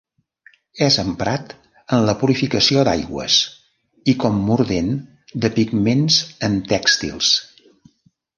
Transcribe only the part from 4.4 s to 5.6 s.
mordent de